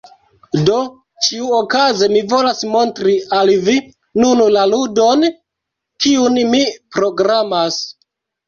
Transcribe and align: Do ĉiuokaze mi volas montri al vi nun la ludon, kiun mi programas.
Do 0.67 0.77
ĉiuokaze 1.25 2.07
mi 2.13 2.23
volas 2.31 2.63
montri 2.77 3.13
al 3.41 3.53
vi 3.67 3.75
nun 4.23 4.41
la 4.57 4.65
ludon, 4.73 5.29
kiun 6.07 6.41
mi 6.57 6.67
programas. 6.99 7.83